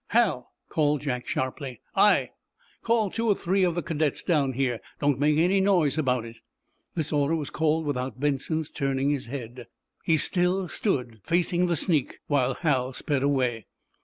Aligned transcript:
"Hal!" 0.07 0.51
called 0.67 1.01
Jack, 1.01 1.27
sharply. 1.27 1.79
"Aye!" 1.95 2.31
"Call 2.81 3.11
two 3.11 3.27
or 3.27 3.35
three 3.35 3.63
of 3.63 3.75
the 3.75 3.83
cadets 3.83 4.23
down 4.23 4.53
here. 4.53 4.81
Don't 4.99 5.19
make 5.19 5.37
any 5.37 5.61
noise 5.61 5.95
about 5.95 6.25
it." 6.25 6.37
This 6.95 7.13
order 7.13 7.35
was 7.35 7.51
called 7.51 7.85
without 7.85 8.19
Benson's 8.19 8.71
turning 8.71 9.11
his 9.11 9.27
head. 9.27 9.67
He 10.03 10.17
still 10.17 10.67
stood 10.67 11.21
facing 11.23 11.67
the 11.67 11.75
sneak 11.75 12.17
while 12.25 12.55
Hal 12.55 12.93
sped 12.93 13.21
away. 13.21 13.67